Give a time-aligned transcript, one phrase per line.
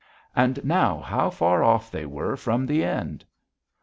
[0.35, 3.23] And now how far off they were from the end!